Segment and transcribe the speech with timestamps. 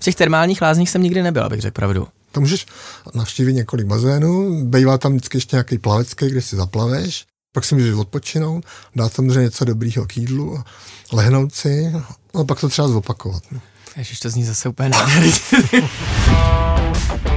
[0.00, 2.08] V těch termálních lázních jsem nikdy nebyl, abych řekl pravdu.
[2.32, 2.66] To můžeš
[3.14, 7.94] navštívit několik bazénů, bývá tam vždycky ještě nějaký plavecký, kde si zaplaveš, pak si můžeš
[7.94, 8.64] odpočinout,
[8.96, 10.62] dát samozřejmě něco dobrýho k jídlu,
[11.12, 11.92] lehnout si,
[12.34, 13.42] a pak to třeba zopakovat.
[13.50, 13.60] No.
[13.96, 14.90] Ježiš, to zní zase úplně.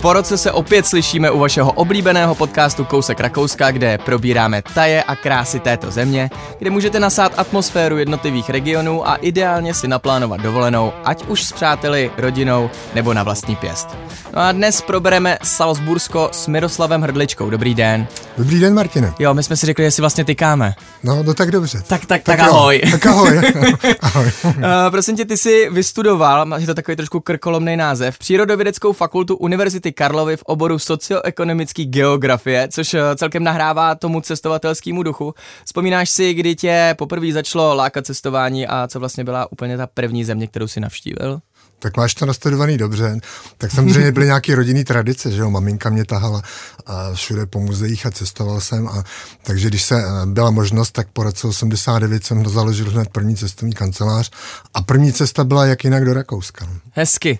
[0.00, 5.16] Po roce se opět slyšíme u vašeho oblíbeného podcastu Kousek Rakouska, kde probíráme taje a
[5.16, 11.26] krásy této země, kde můžete nasát atmosféru jednotlivých regionů a ideálně si naplánovat dovolenou, ať
[11.26, 13.88] už s přáteli, rodinou nebo na vlastní pěst.
[14.34, 17.50] No a dnes probereme Salzbursko s Miroslavem Hrdličkou.
[17.50, 18.06] Dobrý den.
[18.38, 19.12] Dobrý den, Martine.
[19.18, 20.74] Jo, my jsme si řekli, že si vlastně tykáme.
[21.02, 21.82] No, no tak dobře.
[21.86, 22.80] Tak, tak, tak, tak ahoj.
[22.84, 22.90] Jo.
[22.90, 23.38] Tak ahoj.
[24.00, 24.32] ahoj.
[24.44, 24.52] uh,
[24.90, 30.36] prosím tě, ty jsi vystudoval, je to takový trošku krkolomný název, Přírodovědeckou fakultu Univerzity Karlovy
[30.36, 35.34] v oboru socioekonomické geografie, což uh, celkem nahrává tomu cestovatelskému duchu.
[35.64, 40.24] Vzpomínáš si, kdy tě poprvé začalo lákat cestování a co vlastně byla úplně ta první
[40.24, 41.40] země, kterou si navštívil?
[41.78, 43.18] tak máš to nastudovaný dobře.
[43.58, 46.42] Tak samozřejmě byly nějaké rodinné tradice, že jo, maminka mě tahala
[46.86, 49.04] a všude po muzeích a cestoval jsem a
[49.42, 54.30] takže když se byla možnost, tak po roce 89 jsem založil hned první cestovní kancelář
[54.74, 56.68] a první cesta byla jak jinak do Rakouska.
[56.92, 57.38] Hezky.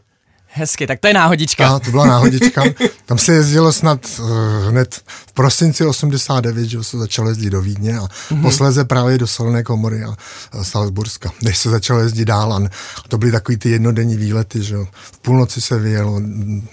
[0.57, 1.69] Hezky, tak to je náhodička.
[1.69, 2.63] A, to byla náhodička.
[3.07, 4.29] Tam se jezdilo snad uh,
[4.69, 4.95] hned
[5.27, 8.43] v prosinci 89, že se začalo jezdit do Vídně a mm-hmm.
[8.43, 10.17] posléze právě do Solné komory a,
[10.53, 12.53] a Salzburska, než se začalo jezdit dál.
[12.53, 12.63] A
[13.09, 16.21] to byly takový ty jednodenní výlety, že v půlnoci se vyjelo,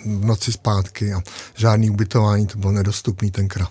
[0.05, 1.21] v noci zpátky a
[1.55, 3.69] žádný ubytování, to bylo nedostupný tenkrát.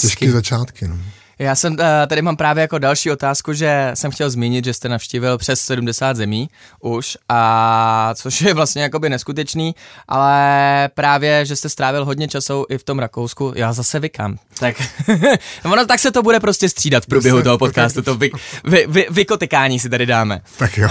[0.00, 0.88] Těžké začátky.
[0.88, 0.96] No.
[1.40, 4.88] Já jsem eh, tady mám právě jako další otázku, že jsem chtěl zmínit, že jste
[4.88, 6.48] navštívil přes 70 zemí
[6.80, 9.74] už, a což je vlastně jakoby neskutečný,
[10.08, 14.38] ale právě, že jste strávil hodně času i v tom Rakousku, já zase vykám.
[14.58, 14.76] Tak,
[15.64, 18.30] ono, tak se to bude prostě střídat v průběhu toho podcastu, to vy,
[18.64, 20.40] vy, vy, vykotykání si tady dáme.
[20.58, 20.88] Tak jo.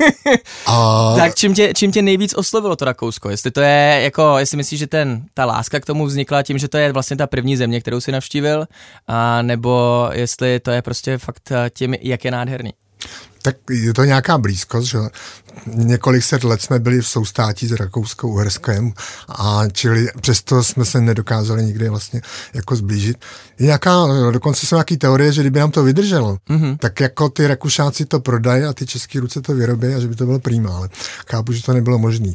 [0.66, 1.14] a...
[1.16, 3.30] Tak čím tě, čím tě nejvíc oslovilo to Rakousko?
[3.30, 6.68] Jestli to je jako, jestli myslíš, že ten, ta láska k tomu vznikla tím, že
[6.68, 8.66] to je vlastně ta první země, kterou si navštívil,
[9.08, 12.74] a nebo nebo jestli to je prostě fakt eh, tím, jak je nádherný.
[13.42, 14.98] Tak je to nějaká blízkost, že
[15.66, 18.92] několik set let jsme byli v soustátí s Rakouskou Uherskem
[19.28, 22.20] a čili přesto jsme se nedokázali nikdy vlastně
[22.54, 23.16] jako zblížit.
[23.60, 26.76] Nějaká, dokonce jsou nějaký teorie, že kdyby nám to vydrželo, mm-hmm.
[26.78, 30.14] tak jako ty Rakušáci to prodají a ty české ruce to vyrobí a že by
[30.14, 30.88] to bylo prýma, ale
[31.30, 32.32] chápu, že to nebylo možné.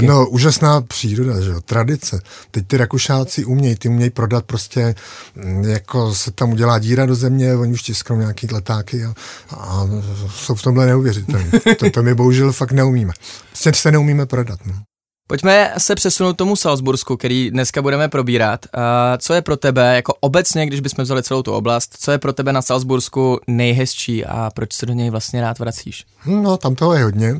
[0.00, 2.20] No, úžasná příroda, že jo, tradice.
[2.50, 4.94] Teď ty Rakušáci umějí, ty umějí prodat prostě,
[5.34, 9.14] mm, jako se tam udělá díra do země, oni už tisknou nějaký letáky a,
[9.50, 9.88] a
[10.34, 11.50] jsou v tomhle neuvěřitelní.
[11.78, 13.12] To, to my bohužel fakt neumíme.
[13.48, 14.58] Prostě se neumíme prodat.
[14.66, 14.74] No.
[15.28, 18.66] Pojďme se přesunout tomu Salzbursku, který dneska budeme probírat.
[19.18, 22.32] Co je pro tebe, jako obecně, když bychom vzali celou tu oblast, co je pro
[22.32, 26.04] tebe na Salzbursku nejhezčí a proč se do něj vlastně rád vracíš?
[26.26, 27.34] No, tam toho je hodně.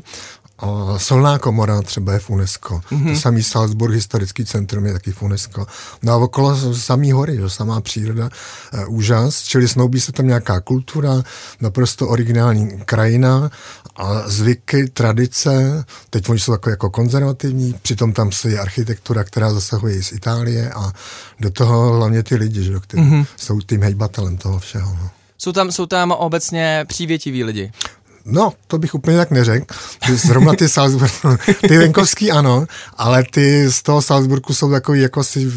[0.97, 2.81] Solná komora třeba je v UNESCO.
[2.91, 3.13] Mm-hmm.
[3.13, 5.67] To samý Salzburg, historický centrum je taky v UNESCO.
[6.03, 8.29] No a okolo samý hory, že, samá příroda,
[8.73, 11.23] e, úžas, čili snoubí se tam nějaká kultura,
[11.61, 13.51] naprosto originální krajina
[13.95, 19.53] a zvyky, tradice, teď oni jsou takové jako konzervativní, přitom tam se je architektura, která
[19.53, 20.91] zasahuje z Itálie a
[21.39, 23.25] do toho hlavně ty lidi, že, kteří mm-hmm.
[23.35, 24.97] jsou tím hejbatelem toho všeho.
[25.01, 25.09] No.
[25.37, 27.71] Jsou tam, jsou tam obecně přívětiví lidi.
[28.25, 29.65] No, to bych úplně tak neřekl.
[30.13, 31.13] Zrovna ty Salzburg,
[31.67, 32.65] ty venkovský ano,
[32.97, 35.51] ale ty z toho Salzburgu jsou takový jako si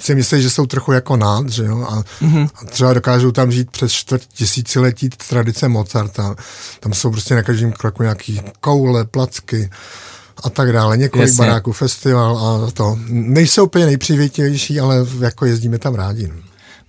[0.00, 2.48] si myslí, že jsou trochu jako nád, že jo, a, mm-hmm.
[2.54, 6.34] a třeba dokážou tam žít přes čtvrt tisíciletí tradice Mozarta.
[6.80, 9.70] Tam jsou prostě na každém kroku nějaký koule, placky
[10.44, 10.96] a tak dále.
[10.96, 11.46] Několik Jasně.
[11.46, 12.98] baráků, festival a to.
[13.08, 16.32] Nejsou úplně nejpřívětivější, ale jako jezdíme tam rádi.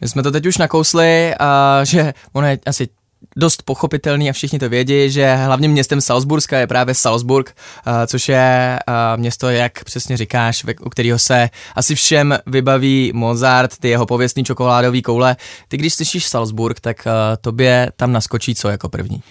[0.01, 2.87] My jsme to teď už nakousli, uh, že ono je asi
[3.35, 7.55] dost pochopitelný a všichni to vědí, že hlavním městem Salzburska je právě Salzburg,
[7.87, 13.77] eh, což je eh, město, jak přesně říkáš, u kterého se asi všem vybaví Mozart,
[13.77, 15.35] ty jeho pověstný čokoládový koule.
[15.67, 19.23] Ty když slyšíš Salzburg, tak eh, tobě tam naskočí co jako první?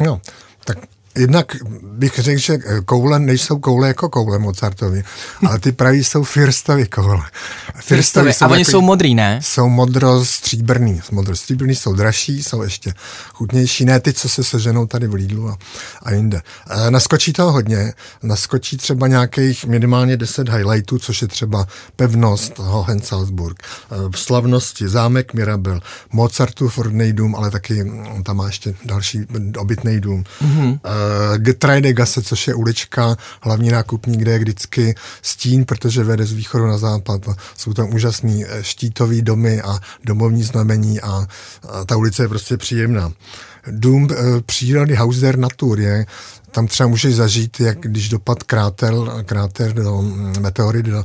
[0.00, 0.20] No,
[0.64, 0.78] tak
[1.16, 5.04] Jednak bych řekl, že koule nejsou koule jako koule Mozartovi,
[5.46, 7.22] ale ty praví jsou Firstovy koule.
[7.80, 9.40] Firstovy a oni jsou modrý, ne?
[9.42, 11.00] Jsou modro-stříbrný.
[11.10, 12.94] Modro-stříbrný jsou dražší, jsou ještě
[13.32, 13.84] chutnější.
[13.84, 15.58] Ne ty, co se seženou tady v Lidlu a,
[16.02, 16.42] a jinde.
[16.70, 17.92] E, naskočí toho hodně.
[18.22, 21.66] Naskočí třeba nějakých minimálně 10 highlightů, což je třeba
[21.96, 25.80] pevnost Hohensalzburg, e, slavnosti, zámek Mirabel,
[26.12, 27.92] Mozartův rodný dům, ale taky
[28.22, 29.26] tam má ještě další
[29.58, 30.24] obytný dům.
[30.42, 30.80] Mm-hmm.
[30.84, 31.05] E,
[31.64, 36.66] uh, Gase, což je ulička, hlavní nákupní, kde je vždycky stín, protože vede z východu
[36.66, 37.20] na západ.
[37.56, 41.26] Jsou tam úžasný eh, štítový domy a domovní znamení a,
[41.68, 43.12] a ta ulice je prostě příjemná.
[43.70, 46.06] Dům e, přírody Hauser Natur je
[46.56, 48.94] tam třeba můžeš zažít, jak když dopad kráter,
[49.26, 51.04] kráter do mm, meteory do,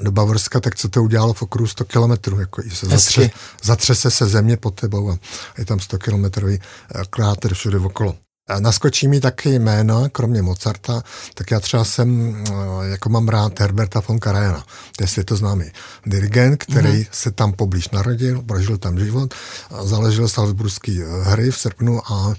[0.00, 2.40] do Bavorska, tak co to udělalo v okruhu 100 kilometrů.
[2.40, 3.30] Jako se zatře,
[3.62, 5.18] zatřese se země pod tebou a
[5.58, 6.58] je tam 100 kilometrový
[6.94, 8.16] eh, kráter všude okolo.
[8.58, 11.02] Naskočí mi taky jména, kromě Mozarta,
[11.34, 12.52] tak já třeba jsem, eh,
[12.88, 14.64] jako mám rád Herberta von Karajana,
[14.96, 15.64] to je světoznámý
[16.06, 17.08] dirigent, který mm-hmm.
[17.10, 19.34] se tam poblíž narodil, prožil tam život,
[19.82, 22.34] založil Salzburský eh, hry v srpnu a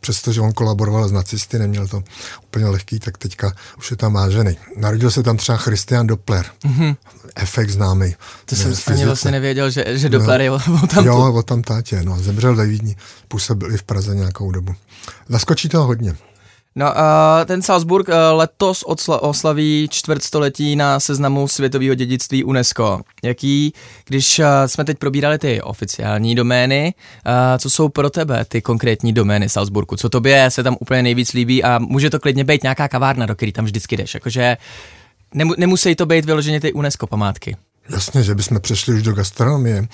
[0.00, 2.02] přestože on kolaboroval s nacisty, neměl to
[2.44, 4.56] úplně lehký, tak teďka už je tam vážený.
[4.76, 6.96] Narodil se tam třeba Christian Doppler, mm-hmm.
[7.36, 8.14] efekt známý.
[8.44, 11.62] To jsem ani vlastně nevěděl, že, že Doppler no, je o tam Jo, o tam
[11.62, 12.96] tátě, no, zemřel ve Vídni,
[13.28, 14.74] působil i v Praze nějakou dobu.
[15.28, 16.16] Naskočí toho hodně.
[16.76, 16.92] No uh,
[17.46, 23.00] ten Salzburg uh, letos odsla- oslaví čtvrtstoletí na seznamu světového dědictví UNESCO.
[23.24, 23.72] Jaký,
[24.06, 26.94] když uh, jsme teď probírali ty oficiální domény,
[27.26, 29.96] uh, co jsou pro tebe ty konkrétní domény Salzburgu?
[29.96, 33.34] Co tobě se tam úplně nejvíc líbí a může to klidně být nějaká kavárna, do
[33.34, 34.14] které tam vždycky jdeš?
[34.14, 34.56] Jakože
[35.34, 37.56] nemu- nemusí to být vyloženě ty UNESCO památky.
[37.88, 39.88] Jasně, že bychom přešli už do gastronomie.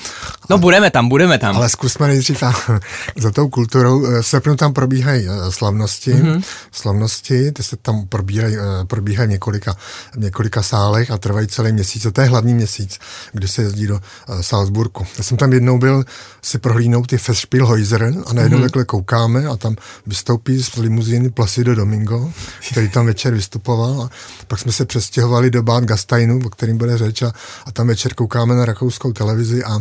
[0.50, 1.56] No budeme tam, budeme tam.
[1.56, 2.42] Ale zkusme nejdřív
[3.16, 4.00] za tou kulturou.
[4.00, 6.42] V srpnu tam probíhají eh, slavnosti, mm-hmm.
[6.72, 9.76] slavnosti, ty se tam probíhají, eh, probíhají několika,
[10.16, 12.06] několika sálech a trvají celý měsíc.
[12.06, 12.98] A to je hlavní měsíc,
[13.32, 15.06] kdy se jezdí do eh, Salzburku.
[15.18, 16.04] Já jsem tam jednou byl
[16.42, 18.62] si prohlídnout ty Festspielhäuser a najednou mm-hmm.
[18.62, 19.76] takhle koukáme a tam
[20.06, 22.32] vystoupí z limuzíny Placido Domingo,
[22.70, 24.10] který tam večer vystupoval a
[24.48, 27.32] pak jsme se přestěhovali do Bad Gasteinu, o kterým bude řeč a,
[27.66, 29.78] a tam večer koukáme na rakouskou televizi a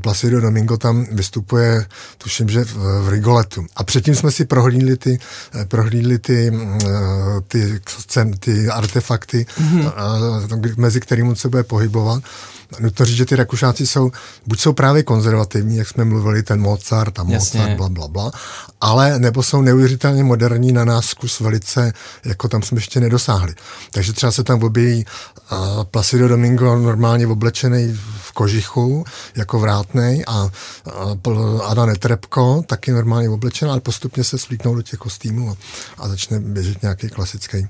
[0.00, 1.86] Placido Domingo tam vystupuje,
[2.18, 3.66] tuším, že v, v Rigoletu.
[3.76, 5.18] A předtím jsme si prohlídli ty,
[5.68, 6.78] prohlídli ty, mm,
[7.48, 10.74] ty, ty, ty artefakty, mm-hmm.
[10.76, 12.22] mezi kterými se bude pohybovat
[12.80, 14.10] nutno říct, že ty Rakušáci jsou,
[14.46, 17.74] buď jsou právě konzervativní, jak jsme mluvili, ten Mozart a Mozart, Jasně.
[17.76, 18.30] bla, bla, bla,
[18.80, 21.92] ale nebo jsou neuvěřitelně moderní na nás zkus velice,
[22.24, 23.54] jako tam jsme ještě nedosáhli.
[23.90, 25.04] Takže třeba se tam objeví
[25.52, 29.04] uh, Placido Domingo normálně oblečený v kožichu,
[29.36, 30.50] jako vrátnej a
[31.26, 35.56] uh, Ada Netrebko, taky normálně oblečená, ale postupně se slíknou do těch kostýmů a,
[35.98, 37.68] a začne běžet nějaký klasický,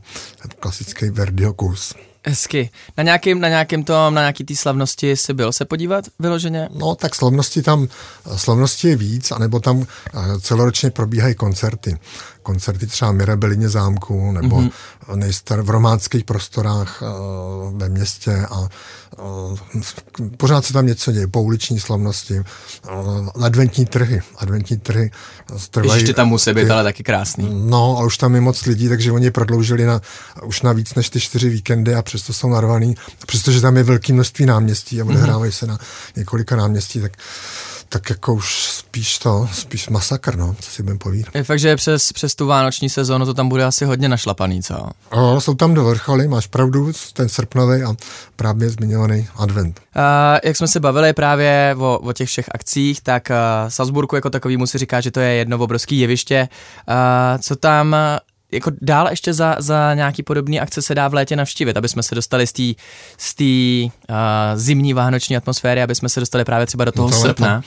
[0.61, 1.95] klasický Verdiho kus.
[2.27, 2.71] Hezky.
[2.97, 6.69] Na nějakým, na nějakým tom, na nějaký té slavnosti jsi byl se podívat vyloženě?
[6.75, 7.89] No, tak slavnosti tam,
[8.37, 11.99] slavnosti je víc, anebo tam eh, celoročně probíhají koncerty
[12.43, 14.71] koncerty třeba Mirabelině zámku nebo mm-hmm.
[15.15, 19.59] nejstar v románských prostorách uh, ve městě a uh,
[20.37, 25.11] pořád se tam něco děje, pouliční slavnosti, uh, adventní trhy, adventní trhy
[25.71, 26.01] trvají.
[26.01, 27.49] Ještě tam musí být, ty, ale taky krásný.
[27.53, 30.01] No, a už tam je moc lidí, takže oni prodloužili na,
[30.45, 32.95] už na víc než ty čtyři víkendy a přesto jsou narvaný,
[33.27, 35.59] přestože tam je velké množství náměstí a odehrávají mm-hmm.
[35.59, 35.79] se na
[36.17, 37.13] několika náměstí, tak
[37.93, 41.35] tak jako už spíš to, spíš masakr, no, co si budeme povídat.
[41.35, 44.91] Je fakt, že přes, přes tu vánoční sezónu to tam bude asi hodně našlapaný, co?
[45.17, 47.95] No, jsou tam do vrcholy, máš pravdu, ten srpnový a
[48.37, 49.81] právě zmiňovaný advent.
[49.97, 50.03] Uh,
[50.45, 54.57] jak jsme se bavili právě o, o těch všech akcích, tak uh, Salzburgu jako takový
[54.57, 56.49] musí říkat, že to je jedno obrovské jeviště.
[56.89, 57.97] Uh, co tam
[58.53, 62.03] jako dál ještě za, za nějaký podobný akce se dá v létě navštívit, aby jsme
[62.03, 62.63] se dostali z té
[63.19, 64.17] z uh,
[64.55, 67.63] zimní vánoční atmosféry, aby jsme se dostali právě třeba do toho no to srpna.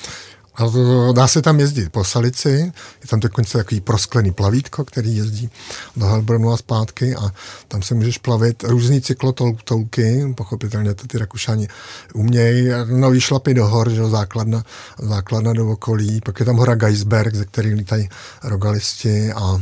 [0.57, 0.63] A
[1.11, 2.71] dá se tam jezdit po Salici,
[3.01, 5.49] je tam dokonce takový prosklený plavítko, který jezdí
[5.95, 7.31] do Helbronu a zpátky a
[7.67, 11.67] tam se můžeš plavit různý cyklotolky, pochopitelně to ty Rakušani
[12.13, 14.63] umějí, nový šlapy do hor, že základna,
[14.99, 18.09] základna do okolí, pak je tam hora Geisberg, ze který lítají
[18.43, 19.61] rogalisti a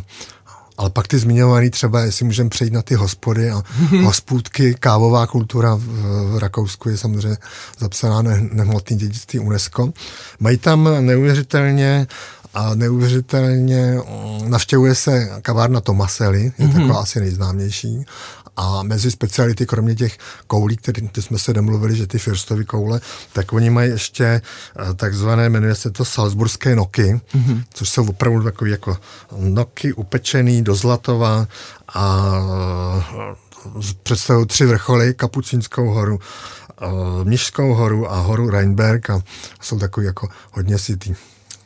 [0.77, 3.63] ale pak ty zmiňovaný třeba, jestli můžeme přejít na ty hospody a
[4.03, 5.81] hospůdky, kávová kultura v,
[6.33, 7.37] v Rakousku je samozřejmě
[7.79, 9.93] zapsaná ne, nehmotný dědictví UNESCO.
[10.39, 12.07] Mají tam neuvěřitelně
[12.53, 16.73] a neuvěřitelně mm, navštěvuje se kavárna Tomasely, je mm-hmm.
[16.73, 18.05] taková asi nejznámější.
[18.55, 20.17] A mezi speciality, kromě těch
[20.47, 23.01] koulí, které jsme se domluvili, že ty Firstovy koule,
[23.33, 27.63] tak oni mají ještě eh, takzvané, jmenuje se to Salzburské noky, mm-hmm.
[27.73, 28.97] což jsou opravdu takové jako
[29.37, 31.47] noky upečený do zlatova
[31.93, 32.33] a
[33.21, 36.19] eh, představují tři vrcholy, Kapucínskou horu,
[36.81, 36.85] eh,
[37.23, 39.21] Mnižskou horu a horu Rheinberg a
[39.61, 41.15] jsou takový jako hodně sitý.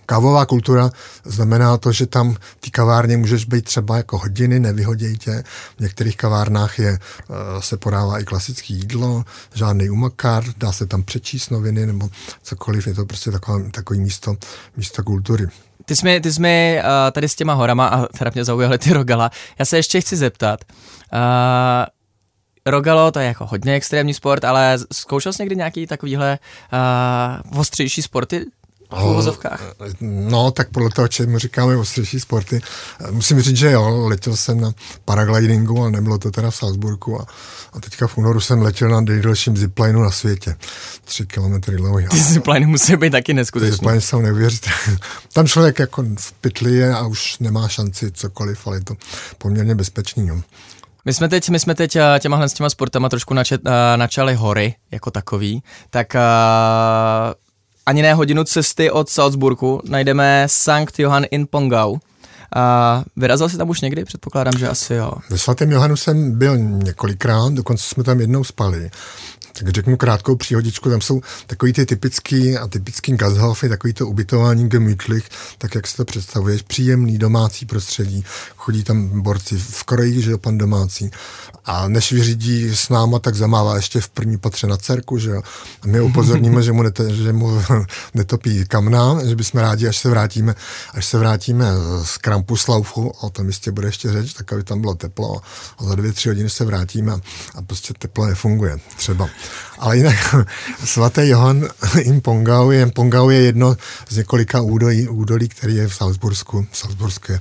[0.09, 0.89] Kávová kultura
[1.23, 5.43] znamená to, že tam ty kavárně můžeš být třeba jako hodiny, nevyhoděj tě.
[5.77, 9.23] V některých kavárnách je, eh, se podává i klasické jídlo,
[9.53, 12.09] žádný umakár, dá se tam přečíst noviny nebo
[12.43, 14.35] cokoliv, je to prostě taková, takový místo,
[14.77, 15.47] místo kultury.
[15.85, 19.31] ty jsi mi, ty uh, tady s těma horama, a teda mě zaujaly ty rogala,
[19.59, 20.59] já se ještě chci zeptat,
[21.13, 21.19] uh,
[22.65, 26.39] Rogalo, to je jako hodně extrémní sport, ale zkoušel jsi někdy nějaký takovýhle
[27.53, 28.45] uh, ostřejší sporty?
[28.91, 29.63] V uvozovkách?
[30.01, 32.61] No, tak podle toho, čemu říkáme ostřejší sporty.
[33.11, 34.71] Musím říct, že jo, letěl jsem na
[35.05, 37.25] paraglidingu, ale nebylo to teda v Salzburgu a,
[37.73, 40.55] a teďka v únoru jsem letěl na nejdelším ziplineu na světě.
[41.05, 42.07] Tři kilometry dlouhý.
[42.07, 43.71] Ty zipliny musí být taky neskutečný.
[43.71, 44.97] Zipliny jsou neuvěřitelné.
[45.33, 48.95] Tam člověk jako v pytli je a už nemá šanci cokoliv, ale je to
[49.37, 50.27] poměrně bezpečný.
[50.27, 50.41] Jo.
[51.05, 53.61] My jsme teď, my jsme teď eh, těma s těma sportama trošku načet,
[53.95, 57.33] načali hory jako takový, tak uh,
[57.87, 61.97] ani ne hodinu cesty od Salzburgu najdeme Sankt Johann in Pongau.
[62.55, 64.05] A vyrazil jsi tam už někdy?
[64.05, 65.11] Předpokládám, že asi jo.
[65.29, 68.89] Ve svatém Johanu jsem byl několikrát, dokonce jsme tam jednou spali.
[69.57, 74.69] Tak řeknu krátkou příhodičku, tam jsou takový ty typický a typický Gazhofy, takový to ubytování
[74.69, 80.31] gemütlich, tak jak si to představuješ, příjemný domácí prostředí, chodí tam borci v Koreji, že
[80.31, 81.11] jo, pan domácí.
[81.65, 85.41] A než vyřídí s náma, tak zamává ještě v první patře na dcerku, že jo.
[85.81, 87.61] A my upozorníme, že mu, nete, že mu
[88.13, 90.55] netopí kamna, že bychom rádi, až se vrátíme,
[90.93, 91.65] až se vrátíme
[92.03, 95.41] z Krampuslaufu, o tom jistě bude ještě řeč, tak aby tam bylo teplo
[95.77, 97.13] a za dvě, tři hodiny se vrátíme
[97.55, 99.29] a prostě teplo nefunguje, třeba.
[99.79, 100.35] Ale jinak
[100.85, 101.67] svatý Johan
[102.01, 103.77] in Pongau je, Pongau je jedno
[104.09, 107.39] z několika údolí, údolí který je v Salzbursku, Salzburské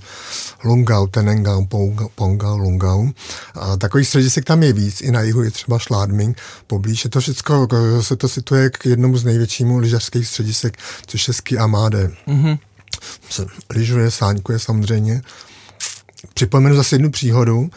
[0.65, 1.67] Lungau, Tenengau,
[2.15, 3.09] Pongau, Lungau.
[3.55, 7.05] A takový středisek tam je víc, i na jihu je třeba Schladming, poblíž.
[7.05, 7.69] Je to všechno,
[8.01, 12.11] se to situuje k jednomu z největšímu lyžařských středisek, což je Ski Amade.
[12.29, 12.59] Mm-hmm.
[13.31, 15.23] Se lyžuje, sáňkuje samozřejmě.
[16.35, 17.71] Připomenu zase jednu příhodu.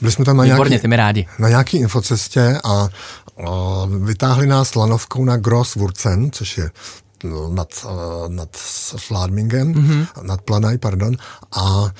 [0.00, 1.26] Byli jsme tam na Výborně, nějaký, ty mi rádi.
[1.38, 2.88] na nějaký infocestě a, a
[4.02, 6.70] vytáhli nás lanovkou na Grosswurzen, což je
[7.24, 7.86] no, nad,
[8.28, 8.56] nad
[8.96, 10.06] Schladmingem, mm-hmm.
[10.22, 11.16] nad Planaj, pardon,
[11.56, 11.90] a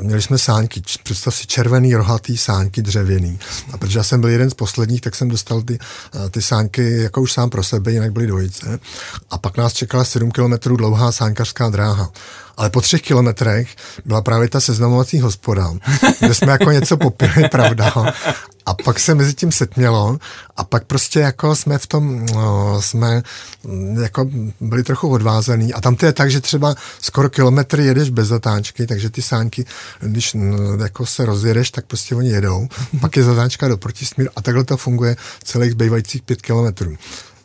[0.00, 3.38] měli jsme sáňky, představ si červený rohatý sáňky dřevěný.
[3.72, 5.78] A protože já jsem byl jeden z posledních, tak jsem dostal ty,
[6.30, 8.78] ty sáňky jako už sám pro sebe, jinak byly dvojice.
[9.30, 12.10] A pak nás čekala 7 kilometrů dlouhá sáňkařská dráha.
[12.56, 15.72] Ale po třech kilometrech byla právě ta seznamovací hospoda,
[16.20, 17.92] kde jsme jako něco popili, pravda.
[18.66, 20.18] A pak se mezi tím setmělo
[20.56, 23.22] a pak prostě jako jsme v tom, no, jsme
[24.02, 28.28] jako byli trochu odvázaný a tam to je tak, že třeba skoro kilometr jedeš bez
[28.28, 29.64] zatáčky, takže ty sánky,
[30.00, 32.68] když no, jako se rozjedeš, tak prostě oni jedou,
[33.00, 36.96] pak je zatáčka do protisměru a takhle to funguje celých zbývajících pět kilometrů.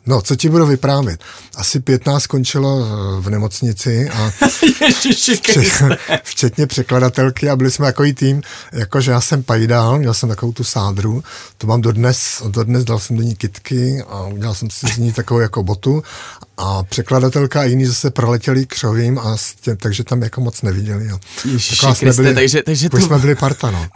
[0.05, 1.23] No, co ti budu vyprávět?
[1.55, 4.31] Asi pět nás skončilo eh, v nemocnici a
[4.99, 5.53] včetně,
[6.23, 8.41] včetně překladatelky a byli jsme takový tým,
[8.71, 11.23] jakože já jsem pajdal, měl jsem takovou tu sádru,
[11.57, 15.13] to mám dodnes, dodnes dal jsem do ní kitky a udělal jsem si z ní
[15.13, 16.03] takovou jako botu
[16.57, 21.07] a překladatelka a jiní zase proletěli křovím a tě, takže tam jako moc neviděli.
[21.07, 21.19] Jo.
[21.45, 22.97] Ježiši Kriste, byli, takže, takže to...
[22.97, 23.87] jsme byli parta, no.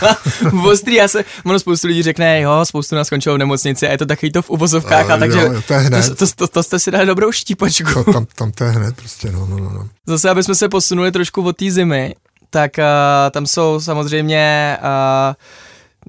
[0.50, 3.90] to ostrý, já se, ono spoustu lidí řekne, jo, spoustu nás skončilo v nemocnici a
[3.90, 6.08] je to takový to v uvozovkách, a, a takže jo, to, je hned.
[6.08, 8.04] To, to, to, to, jste si dali dobrou štípačku.
[8.04, 9.88] To, tam, tam to je hned prostě, no, no, no.
[10.06, 12.14] Zase, aby jsme se posunuli trošku od té zimy,
[12.50, 12.84] tak uh,
[13.30, 15.34] tam jsou samozřejmě uh,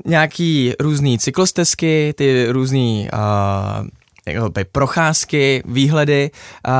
[0.05, 3.87] nějaký různý cyklostezky, ty různý uh,
[4.25, 6.31] jako procházky, výhledy.
[6.67, 6.73] Uh,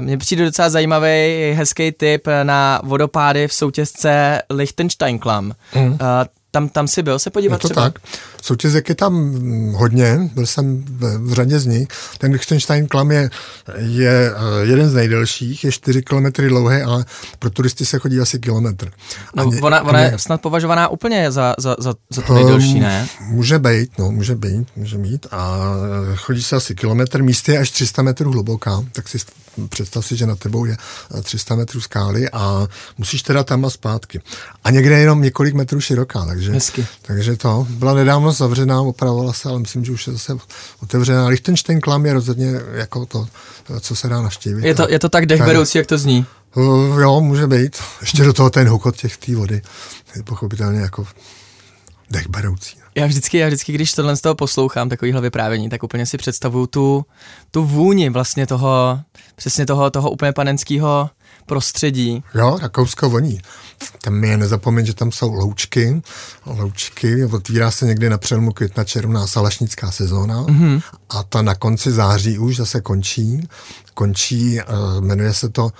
[0.00, 5.52] mně přijde docela zajímavý, hezký tip na vodopády v soutězce Liechtensteinklam.
[5.74, 5.86] Mm.
[5.86, 5.98] Uh,
[6.50, 7.82] tam, tam si byl se podívat je to třeba?
[7.82, 7.98] tak.
[8.42, 9.32] Soutězek je tam
[9.72, 11.88] hodně, byl jsem v, v řadě z nich.
[12.18, 13.30] Ten Liechtenstein Klam je,
[13.76, 17.04] je eh, jeden z nejdelších, je 4 km dlouhý, ale
[17.38, 18.90] pro turisty se chodí asi kilometr.
[19.36, 23.08] No, ně, ona, ona je snad považovaná úplně za, za, za, za to nejdelší, ne?
[23.20, 25.26] Může být, no, může být, může být.
[25.30, 25.60] A
[26.16, 29.18] chodí se asi kilometr, místy je až 300 metrů hluboká, tak si
[29.66, 30.76] představ si, že na tebou je
[31.22, 32.68] 300 metrů skály a
[32.98, 34.20] musíš teda tam a zpátky.
[34.64, 36.86] A někde je jenom několik metrů široká, takže, Hezky.
[37.02, 40.36] takže to byla nedávno zavřená, opravovala se, ale myslím, že už je zase
[40.82, 41.26] otevřená.
[41.26, 43.28] Lichtenstein klam je rozhodně jako to,
[43.80, 44.64] co se dá navštívit.
[44.64, 46.26] Je to, je to tak dechberoucí, jak to zní?
[46.56, 47.76] Uh, jo, může být.
[48.00, 49.62] Ještě do toho ten hukot těch té vody
[50.16, 51.06] je pochopitelně jako
[52.10, 52.78] dechberoucí.
[52.94, 56.66] Já vždycky, já vždycky, když tohle z toho poslouchám, takovýhle vyprávění, tak úplně si představuju
[56.66, 57.06] tu,
[57.50, 59.00] tu vůni vlastně toho,
[59.36, 61.10] přesně toho, toho úplně panenského
[61.48, 62.24] prostředí.
[62.34, 63.40] Jo, Rakousko voní.
[64.02, 66.02] Tam je nezapomeň, že tam jsou loučky,
[66.46, 70.82] loučky, otvírá se někdy na přelomu května červná salašnická sezóna mm-hmm.
[71.10, 73.48] a ta na konci září už zase končí.
[73.94, 75.70] Končí, uh, jmenuje se to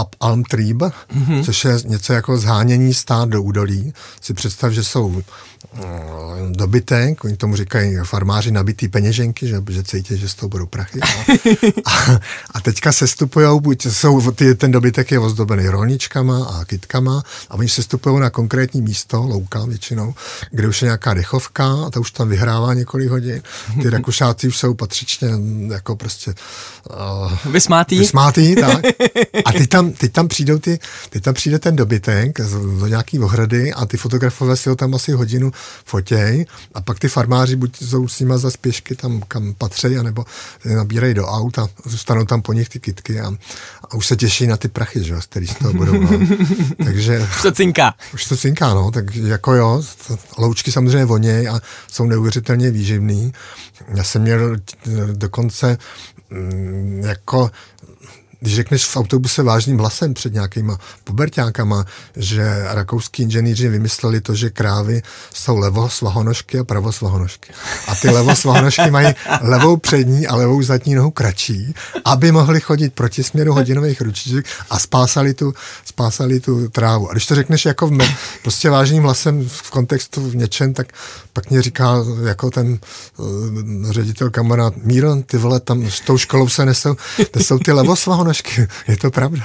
[0.00, 1.44] Up Alm Trieb, mm-hmm.
[1.44, 3.92] což je něco jako zhánění stát do údolí.
[4.20, 5.22] Si představ, že jsou
[6.50, 11.00] dobytek, oni tomu říkají farmáři nabitý peněženky, že, že cítí, že z toho budou prachy.
[11.00, 11.06] A,
[11.90, 12.20] a,
[12.54, 17.68] a teďka sestupují, buď jsou, ty, ten dobytek je ozdobený rolničkama a kytkama a oni
[17.68, 20.14] sestupují na konkrétní místo, louka většinou,
[20.50, 23.42] kde už je nějaká dechovka a ta už tam vyhrává několik hodin.
[23.82, 26.34] Ty Rakušáci už jsou patřičně mm, jako prostě
[26.90, 27.98] uh, vysmátý.
[27.98, 28.84] vysmátý tak.
[29.44, 30.78] A teď tam, teď tam přijdou ty,
[31.10, 32.40] teď tam přijde ten dobytek
[32.80, 35.52] do nějaký ohrady a ty fotografové si ho tam asi hodinu
[35.84, 40.24] fotěj a pak ty farmáři buď jsou s nima za spěšky tam, kam patří, anebo
[40.74, 43.32] nabírají do aut a zůstanou tam po nich ty kitky a,
[43.90, 46.00] a už se těší na ty prachy, že, který z toho budou.
[46.00, 46.10] No.
[46.84, 47.18] Takže...
[47.36, 47.94] Už to cinká.
[48.14, 49.82] Už to cinká, no, tak jako jo,
[50.38, 51.60] loučky samozřejmě voněj a
[51.92, 53.32] jsou neuvěřitelně výživný.
[53.94, 54.56] Já jsem měl
[55.12, 55.78] dokonce
[56.30, 57.50] mm, jako
[58.44, 61.84] když řekneš v autobuse vážným hlasem před nějakýma pubertákama,
[62.16, 65.02] že rakouský inženýři vymysleli to, že krávy
[65.34, 67.52] jsou levosvahonožky a pravosvahonožky.
[67.88, 71.74] A ty levosvahonožky mají levou přední a levou zadní nohu kratší,
[72.04, 77.10] aby mohli chodit proti směru hodinových ručiček a spásali tu, spásali tu trávu.
[77.10, 80.86] A když to řekneš jako v me, prostě vážným hlasem v kontextu v něčem, tak
[81.32, 81.96] pak mě říká
[82.26, 82.78] jako ten
[83.16, 83.26] uh,
[83.90, 86.96] ředitel kamarád, Míro, ty vole, tam s tou školou se nesou,
[87.36, 88.68] nesou ty levosvahonožky ponožky.
[88.88, 89.42] Je to pravda.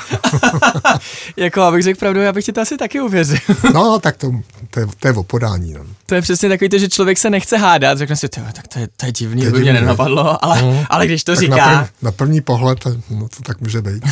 [1.37, 3.37] jako, abych řekl pravdu, já bych ti to asi taky uvěřil.
[3.73, 4.31] no, tak to,
[4.69, 5.73] to, je, to je o podání.
[5.73, 5.85] No.
[6.05, 8.87] To je přesně takový to, že člověk se nechce hádat, řekne si, tak to je,
[8.97, 11.55] to je divný, to by mě nenapadlo, ale, no, ale když to říká...
[11.55, 12.79] Na, prv, na první pohled,
[13.09, 14.03] no to tak může být.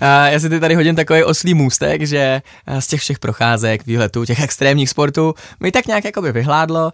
[0.00, 2.42] já si ty tady hodím takový oslý můstek, že
[2.78, 6.92] z těch všech procházek, výletů, těch extrémních sportů, mi tak nějak jakoby vyhládlo.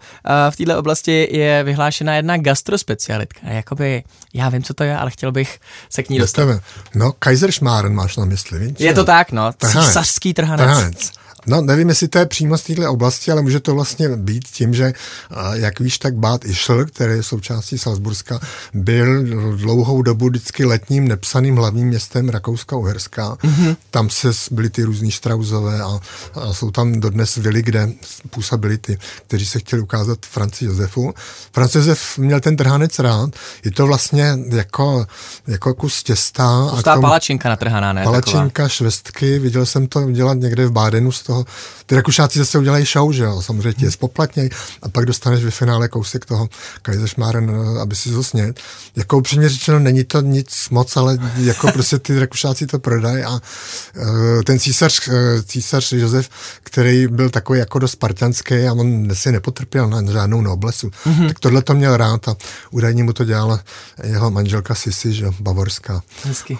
[0.50, 3.40] V této oblasti je vyhlášena jedna gastrospecialitka.
[3.42, 4.02] Jakoby,
[4.34, 5.58] já vím, co to je, ale chtěl bych
[5.90, 6.59] se k ní dostat.
[6.94, 8.72] No, Kaiserschmarren máš na mysli, víš?
[8.78, 9.52] Je to tak, no.
[9.52, 10.66] Císařský trhanec.
[10.66, 11.10] trhanec.
[11.46, 14.74] No, nevím, jestli to je přímo z této oblasti, ale může to vlastně být tím,
[14.74, 14.92] že,
[15.52, 18.40] jak víš, tak Bad Ischl, který je součástí Salzburska,
[18.74, 19.24] byl
[19.56, 23.36] dlouhou dobu vždycky letním nepsaným hlavním městem Rakouska-Uherska.
[23.36, 23.76] Mm-hmm.
[23.90, 26.00] Tam se byly ty různý Štrauzové a,
[26.34, 27.88] a jsou tam dodnes vily, kde
[28.30, 31.14] působili ty, kteří se chtěli ukázat Franci Josefu.
[31.52, 33.30] Franci Josef měl ten trhanec rád.
[33.64, 35.06] Je to vlastně jako,
[35.46, 36.68] jako kus těsta.
[36.70, 38.04] Pustá palačinka natrhaná, ne?
[38.04, 38.68] Palačinka, taková.
[38.68, 39.38] švestky.
[39.38, 41.44] Viděl jsem to dělat někde v Bádenu toho,
[41.86, 44.50] ty Rakušáci zase udělají show, že jo, samozřejmě ti je spoplatněj
[44.82, 46.48] a pak dostaneš ve finále kousek toho
[46.82, 48.60] Kaiserschmarren, aby si zosnět.
[48.96, 53.30] Jako upřímně řečeno, není to nic moc, ale jako prostě ty Rakušáci to prodají a
[53.30, 55.14] uh, ten císař, uh,
[55.44, 56.28] císař Josef,
[56.62, 61.28] který byl takový jako dost spartanský a on si nepotrpěl na žádnou noblesu, mm-hmm.
[61.28, 62.36] tak tohle to měl rád a
[62.70, 63.60] údajně mu to dělala
[64.02, 66.02] jeho manželka Sisi, že bavorská.
[66.24, 66.58] Hezky.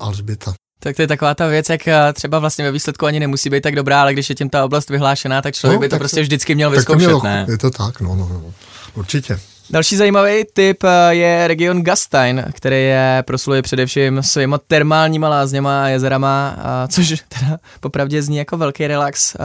[0.00, 0.65] Alžběta.
[0.80, 3.62] Tak to je taková ta věc, jak eh, třeba vlastně ve výsledku ani nemusí být
[3.62, 6.16] tak dobrá, ale když je tím ta oblast vyhlášená, tak člověk no, by to prostě
[6.16, 7.46] to, vždycky měl vyzkoušet, mělo, ne?
[7.48, 8.52] Je to tak, no, no, no,
[8.94, 9.40] určitě.
[9.70, 15.88] Další zajímavý typ eh, je region Gastein, který je prosluje především svýma termálníma lázněma a
[15.88, 16.56] jezerama,
[16.88, 19.36] což teda popravdě zní jako velký relax.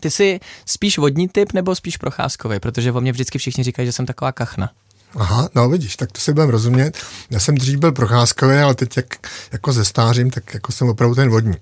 [0.00, 3.92] Ty jsi spíš vodní typ nebo spíš procházkový, protože o mě vždycky všichni říkají, že
[3.92, 4.70] jsem taková kachna.
[5.16, 6.98] Aha, no vidíš, tak to si budeme rozumět.
[7.30, 9.06] Já jsem dřív byl procházkový, ale teď jak,
[9.52, 11.54] jako ze stářím, tak jako jsem opravdu ten vodní.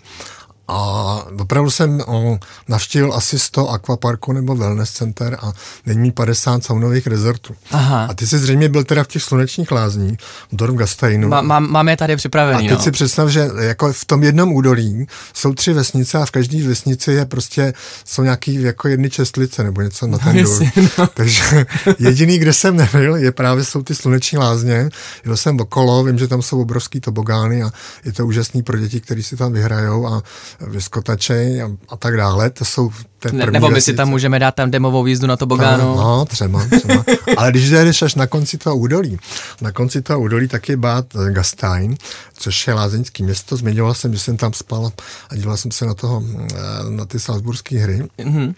[0.70, 5.52] A opravdu jsem o, navštívil asi 100 akvaparků nebo wellness center a
[5.86, 7.54] není mi 50 saunových rezortů.
[7.70, 8.06] Aha.
[8.10, 10.18] A ty jsi zřejmě byl teda v těch slunečních lázních,
[10.52, 11.28] v Dorf Gasteinu.
[11.28, 12.66] Má, mám, mám je tady připravený.
[12.66, 12.84] A teď no.
[12.84, 17.12] si představ, že jako v tom jednom údolí jsou tři vesnice a v každé vesnici
[17.12, 20.60] je prostě, jsou nějaký jako jedny čestlice nebo něco na ten důl.
[20.98, 21.06] No.
[21.14, 21.66] Takže
[21.98, 24.90] jediný, kde jsem nebyl, je právě jsou ty sluneční lázně.
[25.24, 27.70] Jel jsem okolo, vím, že tam jsou obrovský tobogány a
[28.04, 30.22] je to úžasný pro děti, kteří si tam vyhrajou a
[30.60, 32.50] vyskotačej a, a tak dále.
[32.50, 35.84] To jsou ten ne, Nebo my si tam můžeme dát tam demovou jízdu na tobogánu.
[35.84, 37.04] No, no třeba, třeba.
[37.36, 39.18] Ale když jdeš až na konci toho údolí,
[39.60, 41.96] na konci toho údolí tak je Bad Gastein,
[42.38, 43.56] což je lázeňský město.
[43.56, 44.92] Zmiňoval jsem, že jsem tam spal
[45.30, 46.22] a díval jsem se na, toho,
[46.54, 46.56] eh,
[46.90, 48.08] na ty salzburské hry.
[48.18, 48.54] Mm-hmm.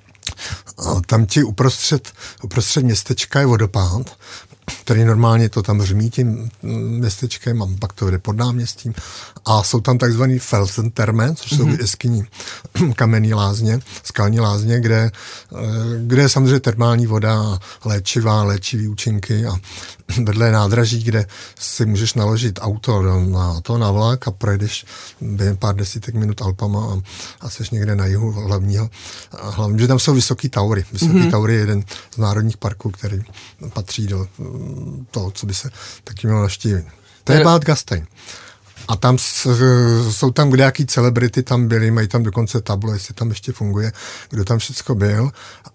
[0.79, 2.13] A tam ti uprostřed,
[2.43, 4.17] uprostřed městečka je vodopád,
[4.85, 8.95] který normálně to tam řmí tím městečkem a pak to jde pod náměstím.
[9.45, 11.81] A jsou tam takzvaný Felsenterme, což jsou mm-hmm.
[11.81, 12.25] jeskyní
[12.97, 15.11] kamenný lázně, skalní lázně, kde,
[15.53, 15.59] eh,
[16.07, 19.57] kde je samozřejmě termální voda, léčivá, léčivý účinky a
[20.25, 21.27] vedle nádraží, kde
[21.59, 24.85] si můžeš naložit auto na to na vlak a projedeš
[25.21, 27.01] během pár desítek minut Alpama a,
[27.41, 28.91] a seš někde na jihu hlavního.
[29.33, 30.85] A hlavně, že tam jsou vysoký taury.
[30.93, 31.31] Vysoký mm-hmm.
[31.31, 33.23] taury je jeden z národních parků, který
[33.75, 34.27] patří do
[35.11, 35.71] toho, co by se
[36.05, 36.87] taky mělo naštívit.
[37.25, 38.07] To je Bad Gastein.
[38.89, 39.19] a tam
[40.11, 43.93] jsou tam kdejaký celebrity tam byli, mají tam dokonce tablo, jestli tam ještě funguje,
[44.31, 45.31] kdo tam všechno byl.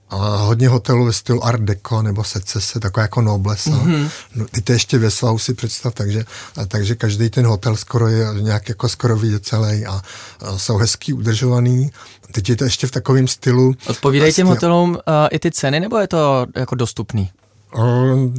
[0.10, 3.70] A hodně hotelů ve stylu Art Deco nebo Secese, taková jako noblesa.
[3.70, 4.10] Mm-hmm.
[4.36, 6.26] No, ty to ještě ve svahu si představ, takže,
[6.58, 10.02] a, takže každý ten hotel skoro je nějak jako skoro vidět celý a,
[10.40, 11.92] a jsou hezký udržovaný.
[12.32, 13.74] Teď je to ještě v takovém stylu.
[13.88, 14.98] Odpovídají těm hotelům uh,
[15.32, 17.30] i ty ceny, nebo je to jako dostupný?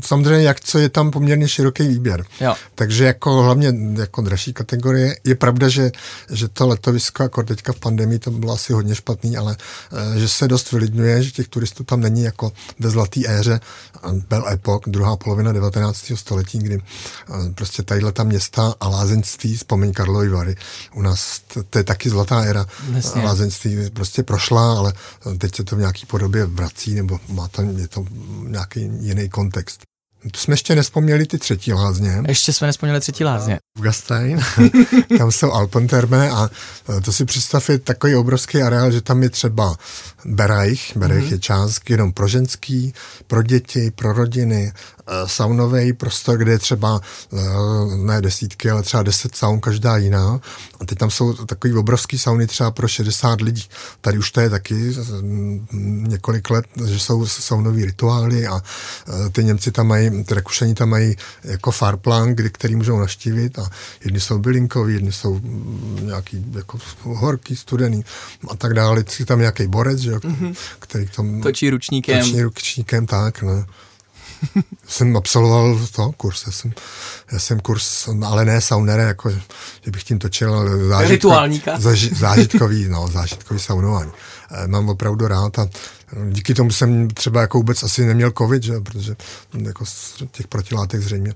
[0.04, 2.24] Samozřejmě, jak co je tam poměrně široký výběr.
[2.40, 2.54] Jo.
[2.74, 5.16] Takže jako hlavně jako dražší kategorie.
[5.24, 5.90] Je pravda, že,
[6.30, 9.56] že to letovisko, jako teďka v pandemii, to bylo asi hodně špatný, ale
[9.92, 13.60] eh, že se dost vylidňuje, že těch turistů tam není jako ve zlaté éře.
[14.28, 16.12] Byl epok, druhá polovina 19.
[16.14, 20.56] století, kdy eh, prostě tadyhle ta města a lázeňství, vzpomeň Karlovy Vary,
[20.94, 22.66] u nás to, to je taky zlatá éra.
[22.88, 23.22] Vlastně.
[23.22, 24.92] Lázeňství prostě prošla, ale
[25.38, 28.04] teď se to v nějaký podobě vrací, nebo má to, je to
[28.46, 29.80] nějaký jiný kontext.
[30.32, 32.22] To jsme ještě nespomněli ty třetí lázně.
[32.28, 33.58] Ještě jsme nespomněli třetí lázně.
[33.78, 34.40] V Gastein,
[35.18, 36.50] tam jsou Alpenterme a
[37.04, 39.76] to si představ je takový obrovský areál, že tam je třeba
[40.24, 41.32] Bereich, Bereich mm-hmm.
[41.32, 42.94] je část jenom pro ženský,
[43.26, 44.72] pro děti, pro rodiny,
[45.26, 47.00] saunový prostor, kde je třeba
[47.32, 47.36] eh,
[47.96, 50.40] ne desítky, ale třeba deset saun, každá jiná.
[50.80, 53.64] A teď tam jsou takový obrovský sauny třeba pro 60 lidí.
[54.00, 58.60] Tady už to je taky mm, několik let, že jsou saunové rituály a
[59.08, 63.58] eh, ty Němci tam mají, ty Rakušani tam mají jako farplan, kdy, který můžou naštívit
[63.58, 63.70] a
[64.04, 68.04] jedni jsou bylinkový, jedni jsou mm, nějaký jako horký, studený
[68.50, 69.04] a tak dále.
[69.18, 70.54] Je tam nějaký borec, že, mm-hmm.
[70.78, 72.20] který tam točí ručníkem.
[72.20, 73.64] Točí ručníkem, tak, ne
[74.88, 76.72] jsem absolvoval to kurz, já jsem,
[77.32, 81.34] já jsem kurz, ale ne saunere, jako, že bych tím točil, zážitko,
[81.78, 84.12] zaži, zážitkový, no, zážitkový saunování.
[84.50, 85.68] Eh, mám opravdu rád a
[86.30, 88.80] díky tomu jsem třeba jako vůbec asi neměl covid, že?
[88.80, 89.16] protože
[89.62, 89.84] jako
[90.30, 91.34] těch protilátek zřejmě,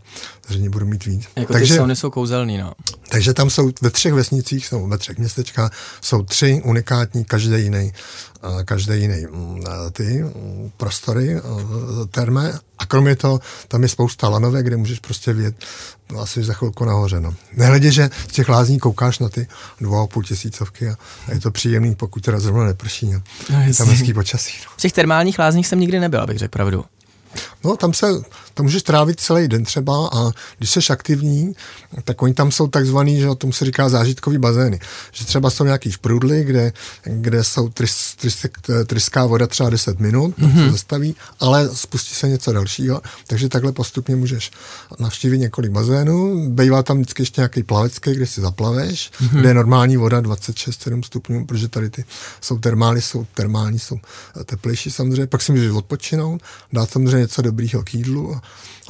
[0.48, 1.28] zřejmě budu mít víc.
[1.36, 2.72] Jako takže, ty sauny jsou kouzelný, no.
[3.08, 7.92] Takže tam jsou ve třech vesnicích, jsou ve třech městečkách, jsou tři unikátní, každý jiný,
[8.64, 11.40] každý jiný mm, ty mm, prostory,
[12.10, 15.56] terme a kromě toho tam je spousta lanové, kde můžeš prostě vědět,
[16.12, 17.20] no, asi za chvilku nahoře.
[17.20, 17.34] No.
[17.56, 19.46] Nehledě, že z těch lázní koukáš na ty
[19.80, 20.96] dvou a půl tisícovky a,
[21.28, 23.14] a je to příjemný, pokud teda zrovna neprší.
[23.14, 24.52] A no, tam hezký počasí.
[24.64, 24.72] No.
[24.76, 26.84] V těch termálních lázních jsem nikdy nebyl, abych řekl pravdu.
[27.64, 28.06] No, tam se,
[28.54, 31.54] tam můžeš trávit celý den třeba a když jsi aktivní,
[32.04, 34.80] tak oni tam jsou takzvaný, že tomu se říká zážitkový bazény.
[35.12, 36.72] Že třeba jsou nějaký šprudly, kde,
[37.04, 38.46] kde jsou trys, trys,
[38.86, 40.64] tryská voda třeba 10 minut, mm-hmm.
[40.64, 44.50] se zastaví, ale spustí se něco dalšího, takže takhle postupně můžeš
[44.98, 46.48] navštívit několik bazénů.
[46.50, 49.40] Bývá tam vždycky ještě nějaký plavecký, kde si zaplaveš, mm-hmm.
[49.40, 52.04] kde je normální voda 26-7 stupňů, protože tady ty
[52.40, 53.98] jsou termály, jsou termální, jsou
[54.44, 55.26] teplejší samozřejmě.
[55.26, 58.40] Pak si můžeš odpočinout, dát samozřejmě něco dobrýho k jídlu,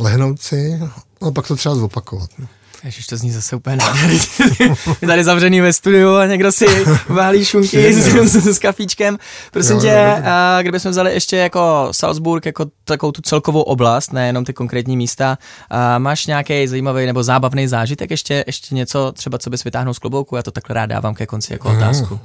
[0.01, 0.81] lehnout si
[1.21, 2.31] a pak to třeba zopakovat.
[2.39, 2.47] No.
[2.85, 4.21] Ježiš, to zní zase úplně nádherně.
[5.03, 6.67] je tady zavřený ve studiu a někdo si
[7.09, 9.19] válí šunky s, s, s kafíčkem.
[9.51, 14.45] Prosím jo, tě, a kdybychom vzali ještě jako Salzburg, jako takovou tu celkovou oblast, nejenom
[14.45, 15.39] ty konkrétní místa,
[15.71, 19.99] a máš nějaký zajímavý nebo zábavný zážitek, ještě, ještě něco třeba, co bys vytáhnul z
[19.99, 20.37] klobouku?
[20.37, 22.21] Já to takhle rád dávám ke konci jako otázku.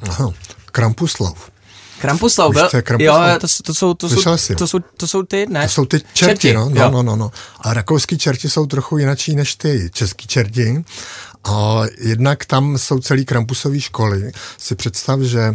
[0.72, 1.52] Krampuslov.
[2.02, 2.70] Krampuslav, byl?
[3.00, 4.20] Jo, to, to, jsou, to, jsou,
[4.58, 5.64] to, jsou, to jsou ty, ne?
[5.64, 6.54] To jsou ty čerti, čerti.
[6.54, 7.32] No, no, no, no, no.
[7.62, 10.84] A rakouský čerti jsou trochu jinačí než ty český čerti.
[11.44, 14.32] A jednak tam jsou celý krampusové školy.
[14.58, 15.54] Si představ, že,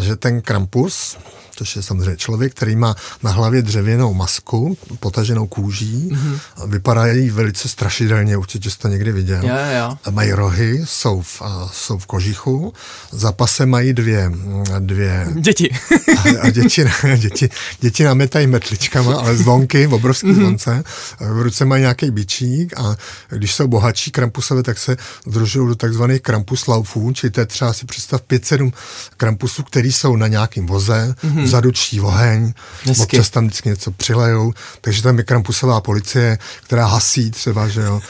[0.00, 1.16] že ten krampus,
[1.56, 6.38] což je samozřejmě člověk, který má na hlavě dřevěnou masku, potaženou kůží, mm-hmm.
[6.66, 9.42] vypadají velice strašidelně, určitě jste to někdy viděl.
[9.42, 10.10] Jo, jo.
[10.10, 11.42] Mají rohy, jsou v,
[11.72, 12.72] jsou v kožichu,
[13.10, 14.32] za pase mají dvě,
[14.78, 15.70] dvě děti.
[16.18, 16.84] a, a děti,
[17.16, 17.48] děti,
[17.80, 20.34] děti nametají metličkama, ale zvonky, obrovský mm-hmm.
[20.34, 20.84] zvonce.
[21.20, 22.96] V ruce mají nějaký bičík a
[23.28, 27.86] když jsou bohatší krampusové, tak se združují do takzvaných krampuslaufů, čili to je třeba si
[27.86, 28.72] představ 5-7
[29.16, 32.52] krampusů, který jsou na nějakým voze, mm-hmm vzadu čtí oheň,
[32.84, 33.02] Hezky.
[33.02, 38.00] občas tam vždycky něco přilejou, takže tam je krampusová policie, která hasí třeba, že jo.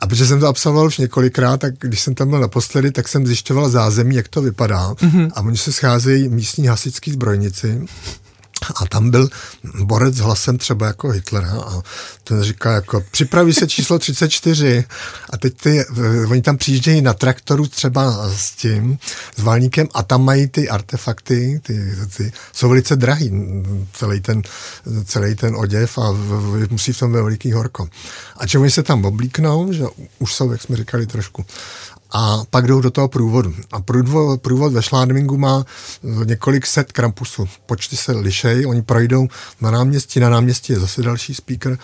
[0.00, 3.26] A protože jsem to absolvoval už několikrát, tak když jsem tam byl naposledy, tak jsem
[3.26, 4.92] zjišťoval zázemí, jak to vypadá.
[4.92, 5.30] Mm-hmm.
[5.34, 7.86] A oni se scházejí místní hasičský zbrojnici
[8.76, 9.28] a tam byl
[9.84, 11.82] borec s hlasem třeba jako Hitlera a
[12.24, 14.84] ten říká jako připraví se číslo 34
[15.30, 15.84] a teď ty,
[16.30, 18.98] oni tam přijíždějí na traktoru třeba s tím,
[19.36, 23.32] s válníkem a tam mají ty artefakty, ty, ty jsou velice drahý,
[23.92, 24.42] celý ten,
[25.04, 27.88] celý ten oděv a v, musí v tom ve veliký horko.
[28.36, 29.84] A čemu se tam oblíknou, že
[30.18, 31.44] už jsou, jak jsme říkali, trošku
[32.16, 33.54] a pak jdou do toho průvodu.
[33.72, 35.64] A průvod, průvod ve Šládmingu má
[36.24, 37.48] několik set krampusů.
[37.66, 39.28] Počty se lišej, oni projdou
[39.60, 41.78] na náměstí, na náměstí je zase další speaker,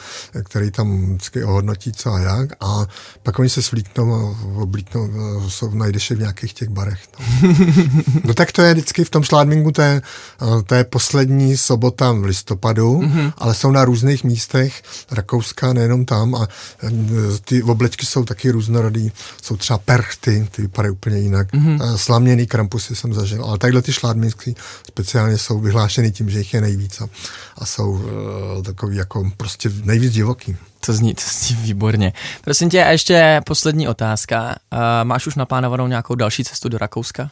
[0.45, 2.87] který tam vždycky ohodnotí co a jak a
[3.23, 5.09] pak oni se svlíknou a oblíknou,
[5.49, 7.01] jsou, najdeš je v nějakých těch barech.
[7.21, 7.55] No.
[8.25, 10.03] no tak to je vždycky v tom Šládmingu, to je,
[10.67, 13.33] to je poslední sobota v listopadu, mm-hmm.
[13.39, 16.49] ale jsou na různých místech Rakouska, nejenom tam a
[17.45, 19.13] ty oblečky jsou taky různorodý,
[19.43, 21.53] jsou třeba perchty, ty vypadají úplně jinak.
[21.53, 21.97] Mm-hmm.
[21.97, 24.55] Slaměný krampusy jsem zažil, ale takhle ty šládminský
[24.89, 27.09] speciálně jsou vyhlášeny tím, že jich je nejvíc a,
[27.59, 28.01] a jsou uh,
[28.63, 30.57] takový jako prostě nejvíc divoký.
[30.87, 32.13] To zní, to zní výborně.
[32.45, 34.57] Prosím tě, a ještě poslední otázka.
[34.73, 37.31] Uh, máš už naplánovanou nějakou další cestu do Rakouska?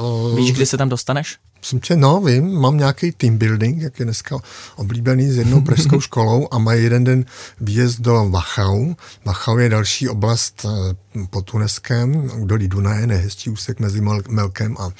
[0.00, 1.36] Uh, Víš, kdy se tam dostaneš?
[1.64, 4.36] Jsem tě, no, vím, mám nějaký team building, jak je dneska
[4.76, 7.24] oblíbený s jednou pražskou školou a mají jeden den
[7.60, 8.94] výjezd do Wachau.
[9.24, 14.90] Wachau je další oblast eh, pod Tuneskem, údolí Dunaje, nejhezčí úsek mezi Melkem a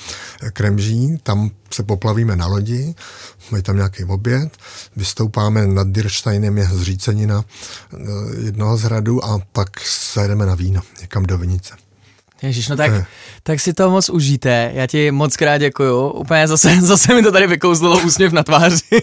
[0.50, 1.18] Kremží.
[1.22, 2.94] Tam se poplavíme na lodi,
[3.50, 4.56] mají tam nějaký oběd,
[4.96, 7.96] vystoupáme nad Dirsteinem, je zřícenina eh,
[8.44, 9.68] jednoho z hradu a pak
[10.14, 11.74] zajedeme na víno někam do Vinice.
[12.42, 13.06] Ježíš, no tak, eh.
[13.42, 14.70] tak si to moc užijte.
[14.74, 16.08] Já ti moc krát děkuju.
[16.08, 19.02] Úplně zase, zase mi to tady vykouzlilo úsměv na tváři.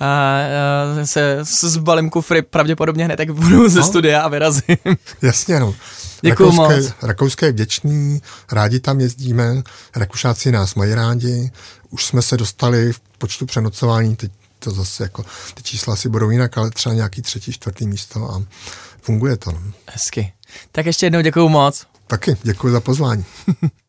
[0.00, 3.86] a, a se, se zbalím kufry pravděpodobně hned, tak budu ze no.
[3.86, 4.76] studia a vyrazím.
[5.22, 5.74] Jasně, no.
[6.20, 6.92] Děkuju Rakouské, moc.
[7.02, 8.22] Rakouské je vděčný,
[8.52, 9.62] rádi tam jezdíme,
[9.96, 11.50] Rakušáci nás mají rádi,
[11.90, 16.30] už jsme se dostali v počtu přenocování, teď to zase jako, ty čísla si budou
[16.30, 18.42] jinak, ale třeba nějaký třetí, čtvrtý místo a
[19.00, 19.52] funguje to.
[19.52, 19.60] No.
[19.86, 20.32] Hezky.
[20.72, 21.86] Tak ještě jednou děkuju moc.
[22.12, 23.24] Taky, děkuji za pozvání.